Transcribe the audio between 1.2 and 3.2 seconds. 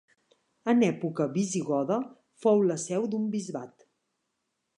visigoda fou la seu